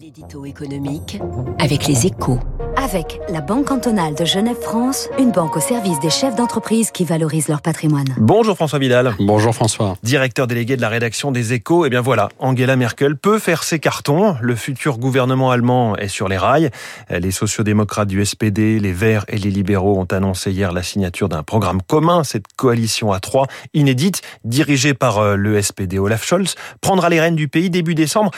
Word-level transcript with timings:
L'édito 0.00 0.46
économique 0.46 1.20
avec 1.58 1.86
les 1.86 2.06
échos. 2.06 2.38
Avec 2.76 3.20
la 3.28 3.42
Banque 3.42 3.66
cantonale 3.66 4.14
de 4.14 4.24
Genève-France, 4.24 5.08
une 5.18 5.32
banque 5.32 5.56
au 5.56 5.60
service 5.60 6.00
des 6.00 6.08
chefs 6.08 6.34
d'entreprise 6.34 6.90
qui 6.90 7.04
valorisent 7.04 7.48
leur 7.48 7.60
patrimoine. 7.60 8.06
Bonjour 8.16 8.56
François 8.56 8.78
Vidal. 8.78 9.14
Bonjour 9.18 9.54
François. 9.54 9.96
Directeur 10.02 10.46
délégué 10.46 10.76
de 10.76 10.80
la 10.80 10.88
rédaction 10.88 11.30
des 11.30 11.52
échos. 11.52 11.84
Et 11.84 11.88
eh 11.88 11.90
bien 11.90 12.00
voilà, 12.00 12.30
Angela 12.38 12.76
Merkel 12.76 13.16
peut 13.16 13.38
faire 13.38 13.62
ses 13.62 13.78
cartons. 13.78 14.36
Le 14.40 14.54
futur 14.54 14.98
gouvernement 14.98 15.50
allemand 15.50 15.96
est 15.96 16.08
sur 16.08 16.28
les 16.28 16.38
rails. 16.38 16.70
Les 17.10 17.30
sociodémocrates 17.30 18.08
du 18.08 18.24
SPD, 18.24 18.80
les 18.80 18.92
Verts 18.92 19.26
et 19.28 19.36
les 19.36 19.50
libéraux 19.50 19.98
ont 19.98 20.06
annoncé 20.10 20.50
hier 20.50 20.72
la 20.72 20.82
signature 20.82 21.28
d'un 21.28 21.42
programme 21.42 21.82
commun. 21.82 22.24
Cette 22.24 22.46
coalition 22.56 23.12
à 23.12 23.20
trois, 23.20 23.46
inédite, 23.74 24.22
dirigée 24.44 24.94
par 24.94 25.18
euh, 25.18 25.36
le 25.36 25.60
SPD 25.60 25.98
Olaf 25.98 26.24
Scholz, 26.24 26.54
prendra 26.80 27.10
les 27.10 27.20
rênes 27.20 27.36
du 27.36 27.48
pays 27.48 27.68
début 27.68 27.94
décembre. 27.94 28.30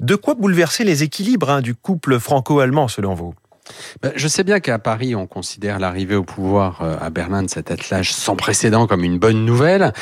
De 0.00 0.14
quoi 0.14 0.34
bouleverser 0.34 0.84
les 0.84 1.04
équilibres 1.10 1.50
hein, 1.50 1.60
du 1.60 1.74
couple 1.74 2.20
franco-allemand 2.20 2.86
selon 2.86 3.14
vous? 3.14 3.34
Je 4.14 4.28
sais 4.28 4.44
bien 4.44 4.60
qu'à 4.60 4.78
Paris, 4.78 5.14
on 5.14 5.26
considère 5.26 5.78
l'arrivée 5.78 6.14
au 6.14 6.24
pouvoir 6.24 6.82
euh, 6.82 6.96
à 7.00 7.10
Berlin 7.10 7.42
de 7.42 7.50
cet 7.50 7.70
attelage 7.70 8.12
sans 8.12 8.36
précédent 8.36 8.86
comme 8.86 9.04
une 9.04 9.18
bonne 9.18 9.44
nouvelle. 9.44 9.92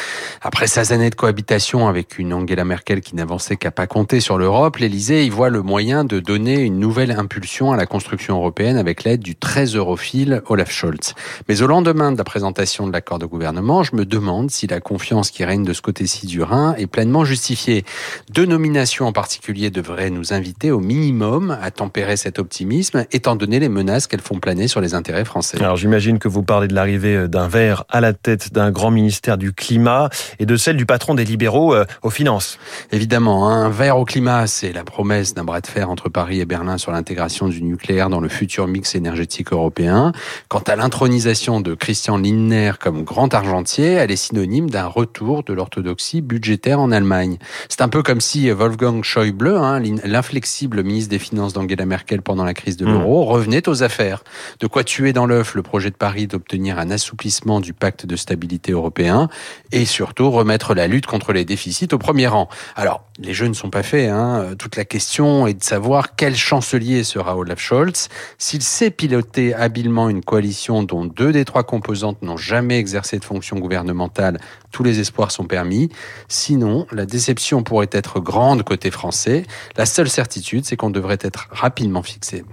Après 0.42 0.66
16 0.66 0.92
années 0.92 1.10
de 1.10 1.14
cohabitation 1.14 1.88
avec 1.88 2.18
une 2.18 2.32
Angela 2.32 2.64
Merkel 2.64 3.00
qui 3.00 3.16
n'avançait 3.16 3.56
qu'à 3.56 3.70
pas 3.70 3.86
compter 3.86 4.20
sur 4.20 4.38
l'Europe, 4.38 4.76
l'Élysée 4.76 5.24
y 5.24 5.30
voit 5.30 5.50
le 5.50 5.62
moyen 5.62 6.04
de 6.04 6.20
donner 6.20 6.60
une 6.60 6.78
nouvelle 6.78 7.12
impulsion 7.12 7.72
à 7.72 7.76
la 7.76 7.86
construction 7.86 8.36
européenne 8.36 8.76
avec 8.76 9.04
l'aide 9.04 9.20
du 9.20 9.36
très 9.36 9.66
europhile 9.66 10.42
Olaf 10.46 10.70
Scholz. 10.70 11.14
Mais 11.48 11.62
au 11.62 11.66
lendemain 11.66 12.12
de 12.12 12.18
la 12.18 12.24
présentation 12.24 12.86
de 12.86 12.92
l'accord 12.92 13.18
de 13.18 13.26
gouvernement, 13.26 13.82
je 13.82 13.96
me 13.96 14.04
demande 14.04 14.50
si 14.50 14.66
la 14.66 14.80
confiance 14.80 15.30
qui 15.30 15.44
règne 15.44 15.64
de 15.64 15.72
ce 15.72 15.82
côté-ci 15.82 16.26
du 16.26 16.42
Rhin 16.42 16.74
est 16.76 16.86
pleinement 16.86 17.24
justifiée. 17.24 17.84
Deux 18.30 18.46
nominations 18.46 19.06
en 19.06 19.12
particulier 19.12 19.70
devraient 19.70 20.10
nous 20.10 20.32
inviter 20.32 20.70
au 20.70 20.80
minimum 20.80 21.56
à 21.60 21.70
tempérer 21.70 22.16
cet 22.16 22.38
optimisme, 22.38 23.06
étant 23.12 23.36
donné 23.36 23.57
les 23.58 23.68
menaces 23.68 24.06
qu'elles 24.06 24.20
font 24.20 24.38
planer 24.38 24.68
sur 24.68 24.80
les 24.80 24.94
intérêts 24.94 25.24
français. 25.24 25.58
Alors 25.60 25.76
j'imagine 25.76 26.18
que 26.18 26.28
vous 26.28 26.42
parlez 26.42 26.68
de 26.68 26.74
l'arrivée 26.74 27.28
d'un 27.28 27.48
vert 27.48 27.84
à 27.88 28.00
la 28.00 28.12
tête 28.12 28.52
d'un 28.52 28.70
grand 28.70 28.90
ministère 28.90 29.38
du 29.38 29.52
climat 29.52 30.08
et 30.38 30.46
de 30.46 30.56
celle 30.56 30.76
du 30.76 30.86
patron 30.86 31.14
des 31.14 31.24
libéraux 31.24 31.74
euh, 31.74 31.84
aux 32.02 32.10
finances. 32.10 32.58
Évidemment, 32.92 33.48
hein, 33.48 33.66
un 33.66 33.70
vert 33.70 33.98
au 33.98 34.04
climat, 34.04 34.46
c'est 34.46 34.72
la 34.72 34.84
promesse 34.84 35.34
d'un 35.34 35.44
bras 35.44 35.60
de 35.60 35.66
fer 35.66 35.90
entre 35.90 36.08
Paris 36.08 36.40
et 36.40 36.44
Berlin 36.44 36.78
sur 36.78 36.92
l'intégration 36.92 37.48
du 37.48 37.62
nucléaire 37.62 38.10
dans 38.10 38.20
le 38.20 38.28
futur 38.28 38.66
mix 38.66 38.94
énergétique 38.94 39.52
européen. 39.52 40.12
Quant 40.48 40.62
à 40.66 40.76
l'intronisation 40.76 41.60
de 41.60 41.74
Christian 41.74 42.18
Lindner 42.18 42.72
comme 42.80 43.04
grand 43.04 43.34
argentier, 43.34 43.92
elle 43.92 44.10
est 44.10 44.16
synonyme 44.16 44.70
d'un 44.70 44.86
retour 44.86 45.42
de 45.44 45.52
l'orthodoxie 45.52 46.20
budgétaire 46.20 46.80
en 46.80 46.90
Allemagne. 46.90 47.38
C'est 47.68 47.80
un 47.80 47.88
peu 47.88 48.02
comme 48.02 48.20
si 48.20 48.50
Wolfgang 48.50 49.02
Schäuble, 49.02 49.48
hein, 49.48 49.80
l'inflexible 50.04 50.82
ministre 50.82 51.10
des 51.10 51.18
Finances 51.18 51.52
d'Angela 51.52 51.86
Merkel 51.86 52.22
pendant 52.22 52.44
la 52.44 52.54
crise 52.54 52.76
de 52.76 52.86
hmm. 52.86 52.90
l'euro, 52.90 53.24
revenait 53.48 53.66
aux 53.66 53.82
affaires. 53.82 54.24
De 54.60 54.66
quoi 54.66 54.84
tuer 54.84 55.14
dans 55.14 55.24
l'œuf 55.24 55.54
le 55.54 55.62
projet 55.62 55.90
de 55.90 55.96
Paris 55.96 56.26
d'obtenir 56.26 56.78
un 56.78 56.90
assouplissement 56.90 57.60
du 57.60 57.72
pacte 57.72 58.04
de 58.04 58.14
stabilité 58.14 58.72
européen 58.72 59.30
et 59.72 59.86
surtout 59.86 60.30
remettre 60.30 60.74
la 60.74 60.86
lutte 60.86 61.06
contre 61.06 61.32
les 61.32 61.46
déficits 61.46 61.88
au 61.92 61.98
premier 61.98 62.26
rang. 62.26 62.50
Alors, 62.76 63.04
les 63.18 63.32
jeux 63.32 63.46
ne 63.46 63.54
sont 63.54 63.70
pas 63.70 63.82
faits. 63.82 64.10
Hein. 64.10 64.54
Toute 64.58 64.76
la 64.76 64.84
question 64.84 65.46
est 65.46 65.54
de 65.54 65.64
savoir 65.64 66.14
quel 66.14 66.36
chancelier 66.36 67.04
sera 67.04 67.38
Olaf 67.38 67.58
Scholz. 67.58 68.08
S'il 68.36 68.60
sait 68.60 68.90
piloter 68.90 69.54
habilement 69.54 70.10
une 70.10 70.22
coalition 70.22 70.82
dont 70.82 71.06
deux 71.06 71.32
des 71.32 71.46
trois 71.46 71.64
composantes 71.64 72.20
n'ont 72.20 72.36
jamais 72.36 72.78
exercé 72.78 73.18
de 73.18 73.24
fonction 73.24 73.56
gouvernementale, 73.56 74.38
tous 74.72 74.82
les 74.82 75.00
espoirs 75.00 75.30
sont 75.30 75.46
permis. 75.46 75.88
Sinon, 76.28 76.86
la 76.92 77.06
déception 77.06 77.62
pourrait 77.62 77.88
être 77.92 78.20
grande 78.20 78.62
côté 78.62 78.90
français. 78.90 79.44
La 79.78 79.86
seule 79.86 80.10
certitude, 80.10 80.66
c'est 80.66 80.76
qu'on 80.76 80.90
devrait 80.90 81.18
être 81.22 81.48
rapidement 81.50 82.02
fixé. 82.02 82.44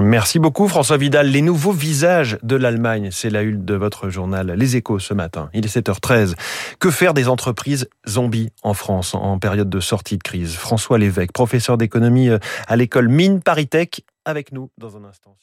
Merci 0.00 0.38
beaucoup 0.38 0.68
François 0.68 0.96
Vidal. 0.96 1.28
Les 1.28 1.42
nouveaux 1.42 1.72
visages 1.72 2.38
de 2.42 2.56
l'Allemagne, 2.56 3.10
c'est 3.12 3.28
la 3.28 3.42
une 3.42 3.64
de 3.64 3.74
votre 3.74 4.08
journal 4.08 4.50
Les 4.52 4.76
Échos 4.76 4.98
ce 4.98 5.12
matin. 5.12 5.50
Il 5.52 5.66
est 5.66 5.76
7h13. 5.76 6.34
Que 6.78 6.90
faire 6.90 7.12
des 7.12 7.28
entreprises 7.28 7.88
zombies 8.08 8.50
en 8.62 8.72
France 8.72 9.14
en 9.14 9.38
période 9.38 9.68
de 9.68 9.80
sortie 9.80 10.16
de 10.16 10.22
crise? 10.22 10.54
François 10.54 10.98
Lévesque, 10.98 11.32
professeur 11.32 11.76
d'économie 11.76 12.30
euh, 12.30 12.38
à 12.68 12.76
l'école 12.76 13.08
Mine 13.08 13.42
Paris 13.42 13.68
avec 14.24 14.52
nous 14.52 14.70
dans 14.78 14.96
un 14.96 15.04
instant. 15.04 15.36